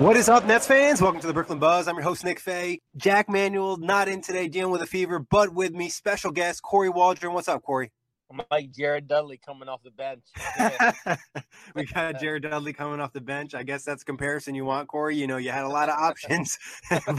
[0.00, 1.02] What is up, Nets fans?
[1.02, 1.86] Welcome to the Brooklyn Buzz.
[1.86, 2.80] I'm your host, Nick Fay.
[2.96, 6.88] Jack Manuel, not in today, dealing with a fever, but with me, special guest, Corey
[6.88, 7.34] Waldron.
[7.34, 7.92] What's up, Corey?
[8.30, 10.22] I'm like Jared Dudley coming off the bench.
[11.74, 13.54] we got Jared Dudley coming off the bench.
[13.56, 15.16] I guess that's comparison you want, Corey.
[15.16, 16.56] You know, you had a lot of options,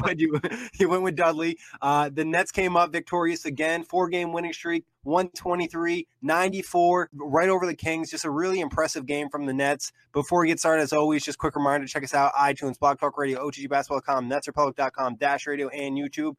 [0.02, 0.40] but you
[0.80, 1.58] you went with Dudley.
[1.82, 7.66] Uh, the Nets came up victorious again, four game winning streak, 123, 94, right over
[7.66, 8.10] the Kings.
[8.10, 9.92] Just a really impressive game from the Nets.
[10.14, 13.18] Before we get started, as always, just quick reminder check us out iTunes, Blog Talk
[13.18, 16.36] Radio, OTGBasketball.com, NetsRepublic.com, Dash Radio, and YouTube.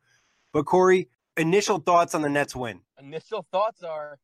[0.54, 2.80] But Corey, initial thoughts on the Nets win?
[2.98, 4.18] Initial thoughts are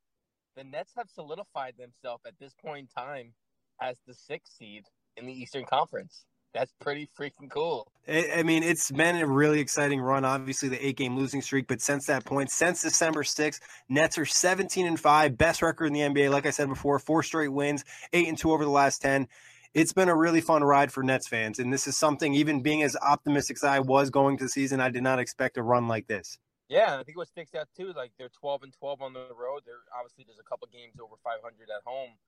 [0.58, 3.32] the Nets have solidified themselves at this point in time
[3.80, 4.82] as the sixth seed
[5.16, 6.24] in the Eastern Conference.
[6.52, 7.86] That's pretty freaking cool.
[8.08, 10.24] I mean, it's been a really exciting run.
[10.24, 14.24] Obviously, the eight game losing streak, but since that point, since December 6th, Nets are
[14.24, 16.30] 17 and 5, best record in the NBA.
[16.30, 19.28] Like I said before, four straight wins, eight and two over the last 10.
[19.74, 21.60] It's been a really fun ride for Nets fans.
[21.60, 24.80] And this is something, even being as optimistic as I was going to the season,
[24.80, 26.38] I did not expect a run like this.
[26.68, 29.62] Yeah, I think what sticks out too, like they're 12 and 12 on the road.
[29.64, 32.18] They're obviously there's a couple games over 500 at home,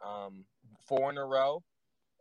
[0.00, 0.46] um,
[0.86, 1.62] four in a row.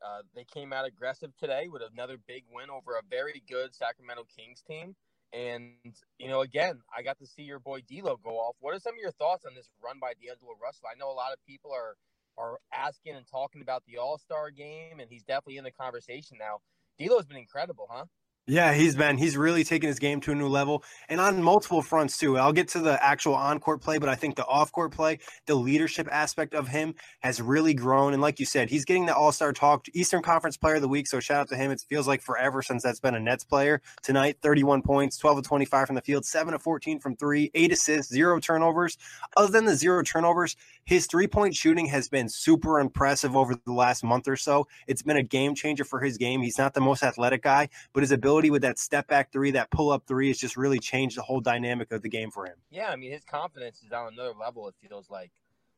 [0.06, 4.26] Uh, they came out aggressive today with another big win over a very good Sacramento
[4.36, 4.96] Kings team.
[5.32, 5.76] And
[6.18, 8.56] you know, again, I got to see your boy D'Lo go off.
[8.60, 10.88] What are some of your thoughts on this run by D'Angelo Russell?
[10.92, 11.96] I know a lot of people are
[12.38, 16.38] are asking and talking about the All Star game, and he's definitely in the conversation
[16.40, 16.60] now.
[16.98, 18.06] D'Lo's been incredible, huh?
[18.52, 21.84] Yeah, he's been he's really taken his game to a new level and on multiple
[21.84, 22.36] fronts too.
[22.36, 26.08] I'll get to the actual on-court play, but I think the off-court play, the leadership
[26.12, 29.86] aspect of him has really grown and like you said, he's getting the All-Star talk,
[29.94, 31.70] Eastern Conference player of the week, so shout out to him.
[31.70, 33.84] It feels like forever since that's been a Nets player.
[34.02, 37.72] Tonight, 31 points, 12 of 25 from the field, 7 of 14 from 3, 8
[37.72, 38.98] assists, 0 turnovers.
[39.38, 40.56] Other than the 0 turnovers,
[40.90, 44.68] his three-point shooting has been super impressive over the last month or so.
[44.88, 46.42] It's been a game changer for his game.
[46.42, 49.52] He's not the most athletic guy, but his ability ability with that step back three,
[49.52, 52.46] that pull up three, has just really changed the whole dynamic of the game for
[52.46, 52.56] him.
[52.70, 54.68] Yeah, I mean, his confidence is on another level.
[54.68, 55.32] It feels like,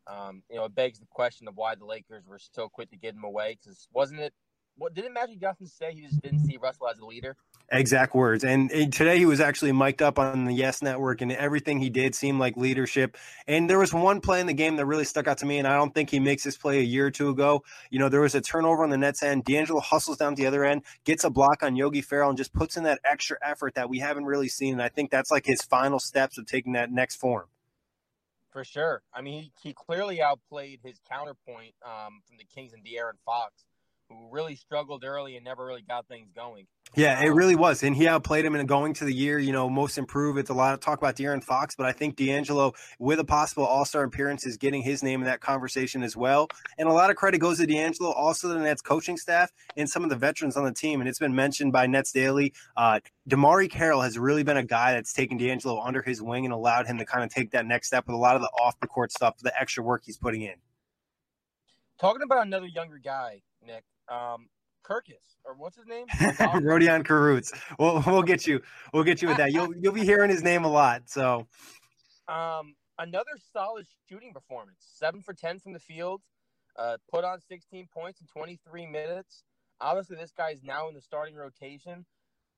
[0.07, 2.97] um, you know, it begs the question of why the Lakers were so quick to
[2.97, 3.57] get him away.
[3.59, 4.33] Because wasn't it
[4.77, 5.93] what didn't Magic Johnson say?
[5.93, 7.35] He just didn't see Russell as a leader.
[7.73, 8.43] Exact words.
[8.43, 12.13] And, today he was actually mic'd up on the Yes Network, and everything he did
[12.13, 13.15] seemed like leadership.
[13.47, 15.65] And there was one play in the game that really stuck out to me, and
[15.65, 17.63] I don't think he makes this play a year or two ago.
[17.89, 19.45] You know, there was a turnover on the Nets end.
[19.45, 22.75] D'Angelo hustles down the other end, gets a block on Yogi Ferrell, and just puts
[22.75, 24.73] in that extra effort that we haven't really seen.
[24.73, 27.45] And I think that's like his final steps of taking that next form.
[28.51, 29.01] For sure.
[29.13, 33.63] I mean, he, he clearly outplayed his counterpoint um, from the Kings and De'Aaron Fox
[34.11, 36.67] who really struggled early and never really got things going.
[36.95, 37.83] Yeah, it really was.
[37.83, 40.37] And he outplayed him in going to the year, you know, most improved.
[40.37, 43.65] It's a lot of talk about De'Aaron Fox, but I think D'Angelo, with a possible
[43.65, 46.49] all star appearance, is getting his name in that conversation as well.
[46.77, 50.03] And a lot of credit goes to D'Angelo, also the Nets coaching staff and some
[50.03, 50.99] of the veterans on the team.
[50.99, 52.53] And it's been mentioned by Nets Daily.
[52.75, 52.99] Uh,
[53.29, 56.87] DeMarre Carroll has really been a guy that's taken D'Angelo under his wing and allowed
[56.87, 58.87] him to kind of take that next step with a lot of the off the
[58.87, 60.55] court stuff, the extra work he's putting in.
[62.01, 63.83] Talking about another younger guy, Nick.
[64.11, 64.47] Um,
[64.83, 66.07] Kirkus or what's his name?
[66.11, 67.51] Rodion Kurucs.
[67.79, 68.61] We'll we'll get you
[68.93, 69.51] we'll get you with that.
[69.51, 71.03] You'll you'll be hearing his name a lot.
[71.05, 71.47] So,
[72.27, 74.77] um, another solid shooting performance.
[74.79, 76.21] Seven for ten from the field.
[76.77, 79.43] Uh, put on 16 points in 23 minutes.
[79.81, 82.05] Obviously, this guy is now in the starting rotation.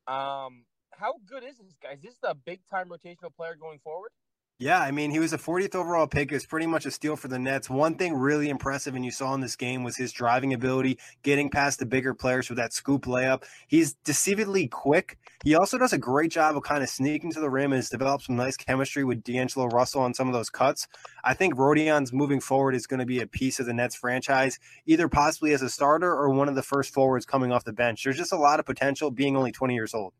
[0.08, 1.94] Um, how good is this guy?
[1.94, 4.12] Is this a big time rotational player going forward?
[4.60, 6.32] Yeah, I mean, he was a 40th overall pick.
[6.32, 7.72] It's pretty much a steal for the Nets.
[7.72, 11.50] One thing really impressive, and you saw in this game, was his driving ability, getting
[11.50, 13.44] past the bigger players with that scoop layup.
[13.68, 15.18] He's deceivingly quick.
[15.44, 17.90] He also does a great job of kind of sneaking to the rim and has
[17.90, 20.88] developed some nice chemistry with D'Angelo Russell on some of those cuts.
[21.24, 24.60] I think Rodion's moving forward is going to be a piece of the Nets franchise,
[24.86, 28.04] either possibly as a starter or one of the first forwards coming off the bench.
[28.04, 30.14] There's just a lot of potential being only 20 years old.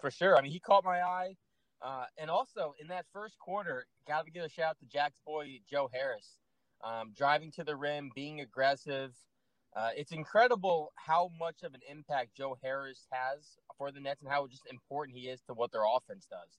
[0.00, 0.38] For sure.
[0.38, 1.34] I mean, he caught my eye
[1.82, 5.20] uh, and also in that first quarter, got to give a shout out to Jack's
[5.26, 6.38] boy Joe Harris,
[6.84, 9.12] um, driving to the rim, being aggressive.
[9.74, 13.40] Uh, it's incredible how much of an impact Joe Harris has
[13.78, 16.58] for the Nets and how just important he is to what their offense does.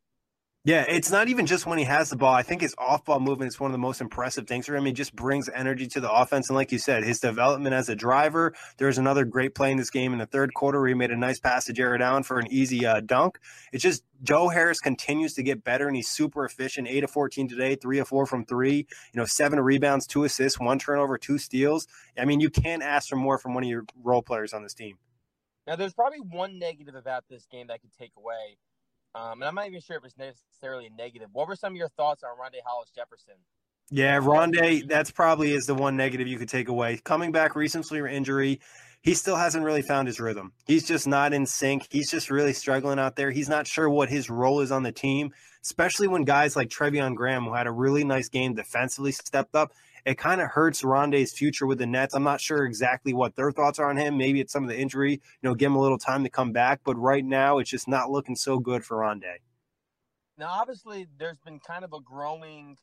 [0.63, 2.35] Yeah, it's not even just when he has the ball.
[2.35, 4.85] I think his off ball movement is one of the most impressive things for him.
[4.85, 6.49] He just brings energy to the offense.
[6.49, 8.53] And like you said, his development as a driver.
[8.77, 11.17] There's another great play in this game in the third quarter where he made a
[11.17, 13.39] nice pass to Jarrett Allen for an easy uh, dunk.
[13.73, 16.87] It's just Joe Harris continues to get better and he's super efficient.
[16.87, 18.85] Eight of 14 today, three of four from three, you
[19.15, 21.87] know, seven rebounds, two assists, one turnover, two steals.
[22.15, 24.75] I mean, you can't ask for more from one of your role players on this
[24.75, 24.99] team.
[25.65, 28.57] Now, there's probably one negative about this game that I could take away
[29.15, 31.29] um, and I'm not even sure if it's necessarily negative.
[31.33, 33.35] What were some of your thoughts on Rondae Hollis Jefferson?
[33.89, 37.01] Yeah, Rondae, that's probably is the one negative you could take away.
[37.03, 38.61] Coming back recently from injury,
[39.01, 40.53] he still hasn't really found his rhythm.
[40.65, 41.87] He's just not in sync.
[41.89, 43.31] He's just really struggling out there.
[43.31, 47.15] He's not sure what his role is on the team, especially when guys like Treveon
[47.15, 49.73] Graham, who had a really nice game defensively, stepped up
[50.05, 52.13] it kind of hurts Rondae's future with the Nets.
[52.13, 54.17] I'm not sure exactly what their thoughts are on him.
[54.17, 56.51] Maybe it's some of the injury, you know, give him a little time to come
[56.51, 56.81] back.
[56.83, 59.37] But right now, it's just not looking so good for Rondae.
[60.37, 62.77] Now, obviously, there's been kind of a growing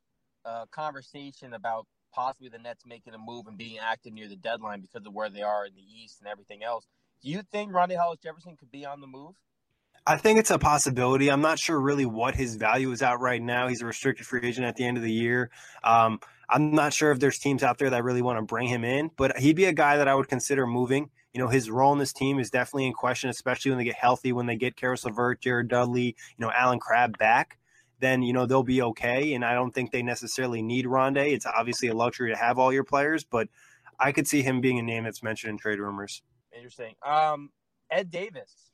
[0.45, 4.81] uh, conversation about possibly the Nets making a move and being active near the deadline
[4.81, 6.87] because of where they are in the East and everything else.
[7.23, 9.35] Do you think Rondae Hollis Jefferson could be on the move?
[10.09, 11.31] I think it's a possibility.
[11.31, 13.69] I'm not sure really what his value is at right now.
[13.69, 15.51] He's a restricted free agent at the end of the year.
[15.85, 16.19] Um,
[16.49, 19.11] I'm not sure if there's teams out there that really want to bring him in,
[19.19, 21.11] but he'd be a guy that I would consider moving.
[21.35, 23.97] You know, his role in this team is definitely in question, especially when they get
[23.97, 27.59] healthy, when they get Caris LeVert, Jared Dudley, you know, Allen Crabbe back.
[28.01, 31.35] Then you know they'll be okay, and I don't think they necessarily need Rondae.
[31.35, 33.49] It's obviously a luxury to have all your players, but
[34.01, 36.23] I could see him being a name that's mentioned in trade rumors.
[36.57, 36.95] Interesting.
[37.05, 37.51] Um,
[37.91, 38.69] Ed Davis,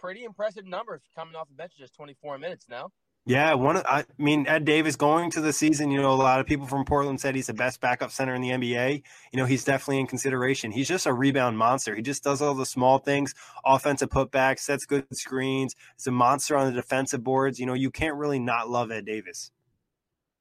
[0.00, 2.90] pretty impressive numbers coming off the bench just 24 minutes now.
[3.26, 3.76] Yeah, one.
[3.76, 5.90] I mean, Ed Davis going to the season.
[5.90, 8.40] You know, a lot of people from Portland said he's the best backup center in
[8.40, 9.02] the NBA.
[9.32, 10.72] You know, he's definitely in consideration.
[10.72, 11.94] He's just a rebound monster.
[11.94, 15.76] He just does all the small things, offensive putbacks, sets good screens.
[15.96, 17.60] It's a monster on the defensive boards.
[17.60, 19.52] You know, you can't really not love Ed Davis.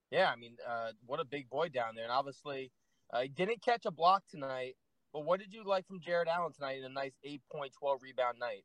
[0.10, 2.72] Yeah, I mean, uh, what a big boy down there, and obviously,
[3.14, 4.76] uh, he didn't catch a block tonight.
[5.12, 8.02] But what did you like from Jarrett Allen tonight in a nice eight point twelve
[8.02, 8.64] rebound night?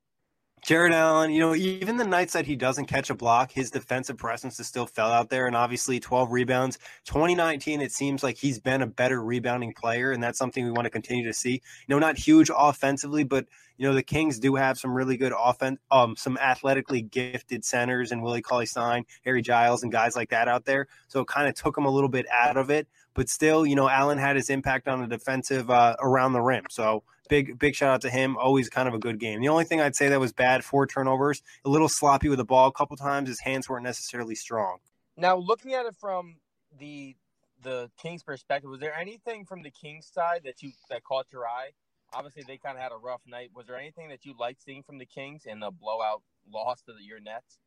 [0.64, 4.16] Jarrett Allen, you know, even the nights that he doesn't catch a block, his defensive
[4.16, 5.46] presence is still fell out there.
[5.46, 6.78] And obviously, 12 rebounds.
[7.04, 10.10] 2019, it seems like he's been a better rebounding player.
[10.10, 11.52] And that's something we want to continue to see.
[11.52, 13.44] You know, not huge offensively, but,
[13.76, 18.10] you know, the Kings do have some really good offense, um, some athletically gifted centers
[18.10, 20.86] and Willie Cauley Stein, Harry Giles, and guys like that out there.
[21.08, 22.88] So it kind of took him a little bit out of it.
[23.12, 26.64] But still, you know, Allen had his impact on the defensive uh, around the rim.
[26.70, 28.36] So big big shout out to him.
[28.36, 29.40] Always kind of a good game.
[29.40, 32.44] The only thing I'd say that was bad, four turnovers, a little sloppy with the
[32.44, 33.28] ball a couple times.
[33.28, 34.78] His hands weren't necessarily strong.
[35.16, 36.36] Now, looking at it from
[36.78, 37.16] the
[37.62, 41.46] the Kings' perspective, was there anything from the Kings' side that you that caught your
[41.46, 41.70] eye?
[42.12, 43.50] Obviously, they kind of had a rough night.
[43.54, 46.92] Was there anything that you liked seeing from the Kings in the blowout loss to
[46.92, 47.58] the, your Nets?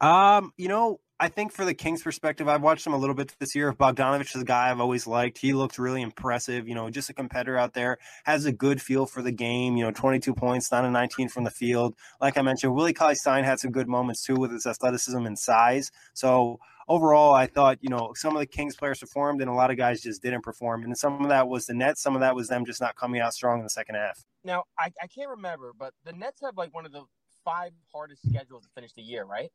[0.00, 3.34] Um, you know, I think for the Kings' perspective, I've watched him a little bit
[3.38, 3.74] this year.
[3.74, 5.36] Bogdanovic is a guy I've always liked.
[5.36, 6.66] He looked really impressive.
[6.66, 9.76] You know, just a competitor out there, has a good feel for the game.
[9.76, 11.94] You know, 22 points, 9 of 19 from the field.
[12.22, 15.38] Like I mentioned, Willie Cauley Stein had some good moments too with his athleticism and
[15.38, 15.90] size.
[16.14, 19.70] So overall, I thought, you know, some of the Kings players performed and a lot
[19.70, 20.84] of guys just didn't perform.
[20.84, 23.20] And some of that was the Nets, some of that was them just not coming
[23.20, 24.24] out strong in the second half.
[24.42, 27.02] now I, I can't remember, but the Nets have like one of the
[27.44, 29.50] five hardest schedules to finish the year, right?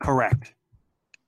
[0.00, 0.54] Correct.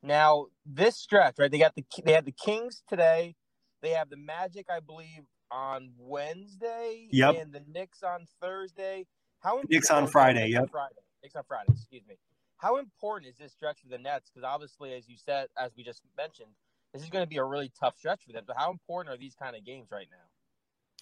[0.02, 1.50] Now this stretch, right?
[1.50, 3.34] They got the they had the Kings today.
[3.82, 7.08] They have the Magic, I believe, on Wednesday.
[7.10, 7.36] Yep.
[7.40, 9.06] And the Knicks on Thursday.
[9.40, 10.70] How Knicks on Friday, Knicks on yep.
[10.70, 10.94] Friday.
[11.22, 11.72] Knicks on Friday.
[11.72, 12.16] Excuse me.
[12.56, 14.30] How important is this stretch for the Nets?
[14.30, 16.50] Because obviously, as you said, as we just mentioned,
[16.92, 18.44] this is going to be a really tough stretch for them.
[18.46, 20.29] But how important are these kind of games right now?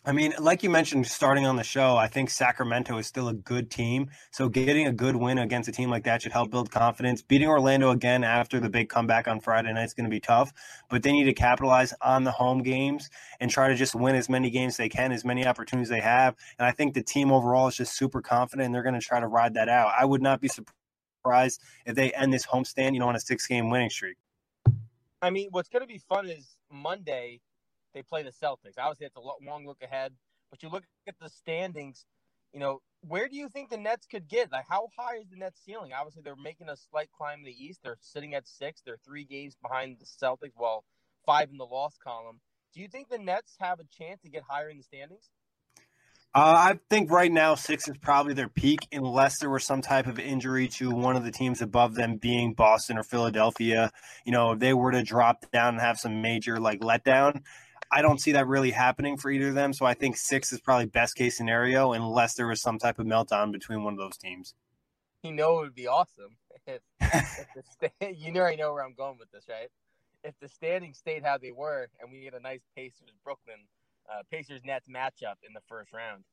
[0.05, 3.35] I mean, like you mentioned starting on the show, I think Sacramento is still a
[3.35, 4.11] good team.
[4.31, 7.21] So getting a good win against a team like that should help build confidence.
[7.21, 10.53] Beating Orlando again after the big comeback on Friday night is going to be tough,
[10.89, 14.29] but they need to capitalize on the home games and try to just win as
[14.29, 16.37] many games they can, as many opportunities they have.
[16.59, 19.19] And I think the team overall is just super confident and they're going to try
[19.21, 19.93] to ride that out.
[19.99, 23.47] I would not be surprised if they end this homestand, you know, on a six
[23.47, 24.17] game winning streak.
[25.21, 27.41] I mean, what's going to be fun is Monday
[27.95, 28.79] they play the Celtics.
[28.79, 30.13] Obviously, it's a long look ahead,
[30.51, 32.07] but you look at the standings.
[32.53, 34.51] You know, where do you think the Nets could get?
[34.51, 35.93] Like, how high is the Nets ceiling?
[35.93, 37.81] Obviously, they're making a slight climb in the East.
[37.83, 38.81] They're sitting at six.
[38.85, 40.53] They're three games behind the Celtics.
[40.57, 40.85] Well,
[41.27, 42.41] five in the loss column.
[42.75, 45.31] Do you think the Nets have a chance to get higher in the standings?
[46.35, 50.07] Uh, I think right now six is probably their peak, unless there was some type
[50.07, 53.91] of injury to one of the teams above them, being Boston or Philadelphia.
[54.27, 57.43] You know, if they were to drop down and have some major like letdown,
[57.91, 59.73] I don't see that really happening for either of them.
[59.73, 63.07] So I think six is probably best case scenario, unless there was some type of
[63.07, 64.55] meltdown between one of those teams.
[65.23, 68.95] You know, it would be awesome if, if the sta- you already know where I'm
[68.95, 69.69] going with this, right?
[70.25, 73.67] If the standings stayed how they were, and we get a nice Pacers Brooklyn
[74.09, 76.25] uh, Pacers Nets matchup in the first round.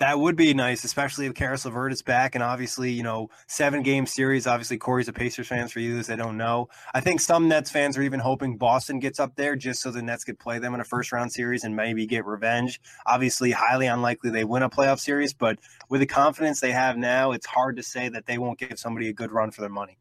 [0.00, 2.34] That would be nice, especially if Caris LeVert is back.
[2.34, 4.46] And obviously, you know, seven game series.
[4.46, 6.68] Obviously, Corey's a Pacers fans for you, as they don't know.
[6.92, 10.02] I think some Nets fans are even hoping Boston gets up there just so the
[10.02, 12.80] Nets could play them in a first round series and maybe get revenge.
[13.06, 17.30] Obviously, highly unlikely they win a playoff series, but with the confidence they have now,
[17.30, 19.96] it's hard to say that they won't give somebody a good run for their money.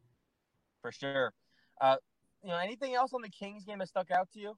[0.82, 1.34] For sure.
[1.80, 1.98] Uh,
[2.42, 4.58] you know, anything else on the Kings game that stuck out to you?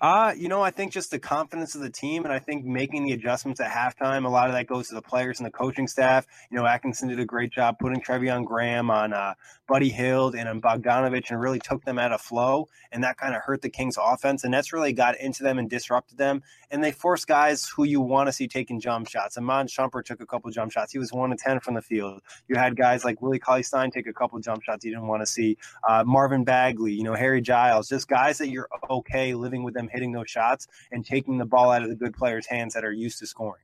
[0.00, 3.04] Uh, you know, I think just the confidence of the team, and I think making
[3.04, 5.86] the adjustments at halftime, a lot of that goes to the players and the coaching
[5.86, 6.26] staff.
[6.50, 9.34] You know, Atkinson did a great job putting Treveon Graham on uh,
[9.66, 13.42] Buddy Hield and Bogdanovic and really took them out of flow, and that kind of
[13.42, 16.92] hurt the Kings' offense, and that's really got into them and disrupted them, and they
[16.92, 19.38] forced guys who you want to see taking jump shots.
[19.38, 20.92] Iman Shumpert took a couple jump shots.
[20.92, 22.20] He was one to ten from the field.
[22.48, 25.22] You had guys like Willie Cauley Stein take a couple jump shots you didn't want
[25.22, 25.56] to see.
[25.88, 29.88] Uh, Marvin Bagley, you know, Harry Giles, just guys that you're okay living with them
[29.90, 32.92] hitting those shots and taking the ball out of the good players' hands that are
[32.92, 33.62] used to scoring.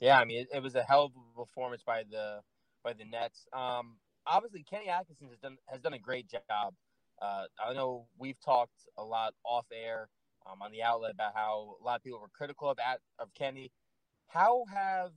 [0.00, 2.40] Yeah, I mean, it, it was a hell of a performance by the
[2.84, 3.46] by the Nets.
[3.52, 3.96] Um,
[4.28, 6.74] obviously, Kenny Atkinson has done has done a great job.
[7.20, 10.08] Uh, I know we've talked a lot off air
[10.46, 13.34] um, on the outlet about how a lot of people were critical of at, of
[13.34, 13.72] Kenny.
[14.28, 15.10] How have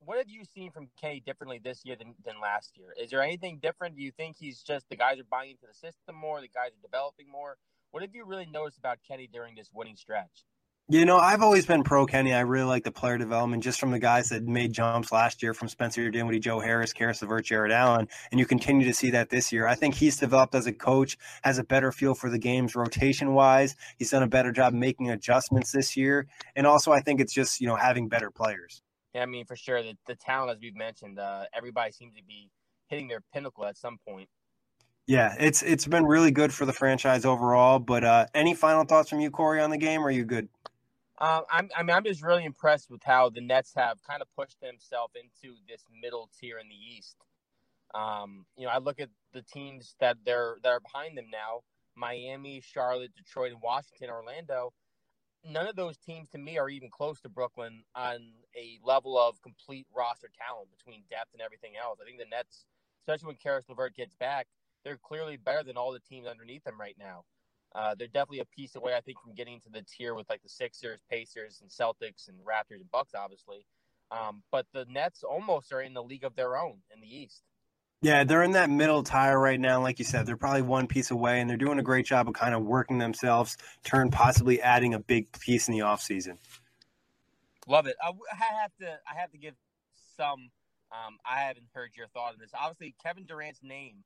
[0.00, 2.94] what have you seen from Kenny differently this year than, than last year?
[2.98, 3.96] Is there anything different?
[3.96, 6.40] Do you think he's just the guys are buying into the system more?
[6.40, 7.56] The guys are developing more?
[7.90, 10.44] What have you really noticed about Kenny during this winning stretch?
[10.92, 12.34] You know, I've always been pro Kenny.
[12.34, 15.54] I really like the player development just from the guys that made jumps last year
[15.54, 18.08] from Spencer Dinwiddie, Joe Harris, Caris LeVert, Jarrett Allen.
[18.32, 19.68] And you continue to see that this year.
[19.68, 23.34] I think he's developed as a coach, has a better feel for the games rotation
[23.34, 23.76] wise.
[23.98, 26.26] He's done a better job making adjustments this year.
[26.56, 28.82] And also, I think it's just, you know, having better players.
[29.14, 32.24] Yeah, I mean, for sure, the, the talent, as we've mentioned, uh, everybody seems to
[32.24, 32.50] be
[32.88, 34.28] hitting their pinnacle at some point.
[35.06, 37.78] Yeah, it's it's been really good for the franchise overall.
[37.78, 40.02] But uh, any final thoughts from you, Corey, on the game?
[40.02, 40.48] Or are you good?
[41.20, 44.28] Um, I'm, I mean, I'm just really impressed with how the Nets have kind of
[44.36, 47.16] pushed themselves into this middle tier in the East.
[47.94, 51.62] Um, you know, I look at the teams that they're that are behind them now:
[51.96, 54.72] Miami, Charlotte, Detroit, and Washington, Orlando.
[55.44, 58.18] None of those teams, to me, are even close to Brooklyn on
[58.56, 61.98] a level of complete roster talent between depth and everything else.
[62.00, 62.66] I think the Nets,
[63.02, 64.48] especially when Caris LeVert gets back,
[64.84, 67.24] they're clearly better than all the teams underneath them right now.
[67.74, 70.42] Uh, they're definitely a piece away, I think, from getting to the tier with like
[70.42, 73.64] the Sixers, Pacers, and Celtics, and Raptors and Bucks, obviously.
[74.10, 77.42] Um, but the Nets almost are in the league of their own in the East.
[78.02, 79.82] Yeah, they're in that middle tire right now.
[79.82, 82.34] Like you said, they're probably one piece away, and they're doing a great job of
[82.34, 86.38] kind of working themselves, turn possibly adding a big piece in the offseason.
[87.68, 87.96] Love it.
[88.02, 88.98] I, I have to.
[89.06, 89.54] I have to give
[90.16, 90.50] some.
[90.90, 92.50] Um, I haven't heard your thought on this.
[92.58, 94.02] Obviously, Kevin Durant's name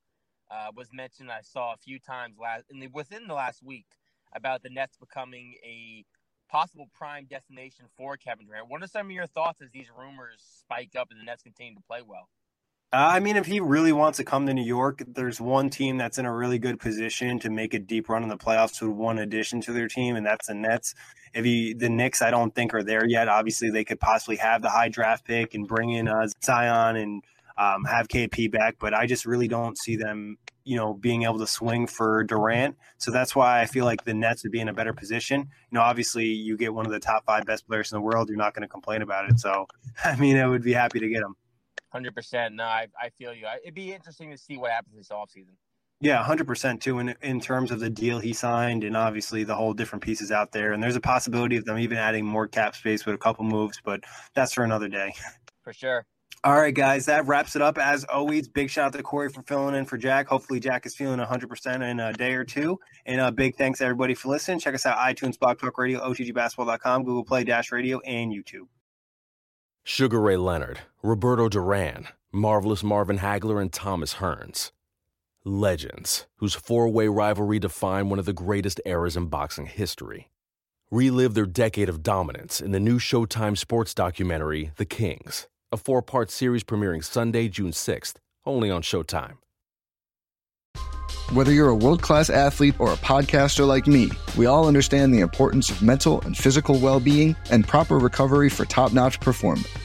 [0.51, 1.31] uh, was mentioned.
[1.31, 3.87] I saw a few times last in the, within the last week
[4.35, 6.05] about the Nets becoming a
[6.49, 8.69] possible prime destination for Kevin Durant.
[8.69, 11.75] What are some of your thoughts as these rumors spike up and the Nets continue
[11.75, 12.29] to play well?
[12.93, 15.97] Uh, I mean, if he really wants to come to New York, there's one team
[15.97, 18.91] that's in a really good position to make a deep run in the playoffs with
[18.91, 20.93] one addition to their team, and that's the Nets.
[21.33, 23.27] If he, the Knicks, I don't think are there yet.
[23.27, 27.23] Obviously, they could possibly have the high draft pick and bring in uh, Zion and
[27.57, 31.39] um, have KP back, but I just really don't see them, you know, being able
[31.39, 32.75] to swing for Durant.
[32.97, 35.41] So that's why I feel like the Nets would be in a better position.
[35.41, 38.29] You know, obviously, you get one of the top five best players in the world,
[38.29, 39.39] you're not going to complain about it.
[39.39, 39.67] So,
[40.03, 41.35] I mean, I would be happy to get him.
[41.91, 42.55] Hundred percent.
[42.55, 43.47] No, I, I feel you.
[43.63, 45.55] It'd be interesting to see what happens this offseason.
[46.01, 46.99] Yeah, hundred percent too.
[46.99, 50.51] In in terms of the deal he signed, and obviously the whole different pieces out
[50.51, 53.45] there, and there's a possibility of them even adding more cap space with a couple
[53.45, 54.01] moves, but
[54.33, 55.13] that's for another day.
[55.63, 56.05] For sure.
[56.45, 57.79] All right, guys, that wraps it up.
[57.79, 60.27] As always, big shout out to Corey for filling in for Jack.
[60.27, 62.79] Hopefully, Jack is feeling 100% in a day or two.
[63.07, 64.59] And a big thanks to everybody for listening.
[64.59, 68.67] Check us out iTunes, Blog Talk Radio, OTGBasketball.com, Google Play, Dash Radio, and YouTube.
[69.83, 74.71] Sugar Ray Leonard, Roberto Duran, Marvelous Marvin Hagler, and Thomas Hearns.
[75.43, 80.29] Legends, whose four way rivalry defined one of the greatest eras in boxing history.
[80.91, 86.01] Relive their decade of dominance in the new Showtime sports documentary, The Kings, a four
[86.01, 89.37] part series premiering Sunday, June 6th, only on Showtime.
[91.33, 95.21] Whether you're a world class athlete or a podcaster like me, we all understand the
[95.21, 99.67] importance of mental and physical well being and proper recovery for top notch performance.